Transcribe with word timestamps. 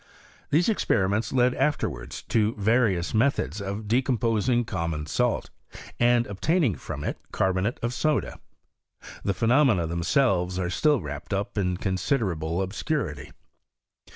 These 0.49 0.67
experiments 0.67 1.31
led 1.31 1.53
afterwards 1.53 2.23
to 2.29 2.55
various 2.55 3.13
methods 3.13 3.61
of 3.61 3.87
decomposing 3.87 4.65
com 4.65 4.89
mon 4.89 5.05
salt, 5.05 5.51
and 5.99 6.25
obtaining 6.25 6.73
from 6.77 7.03
it 7.03 7.19
carbonate 7.31 7.77
of 7.83 7.93
soda. 7.93 8.39
The 9.23 9.35
phenomena 9.35 9.85
themselves 9.85 10.57
are 10.57 10.71
still 10.71 11.01
wrapped 11.01 11.35
up 11.35 11.55
ia 11.55 11.75
considerable 11.77 12.63
obscurity. 12.63 13.31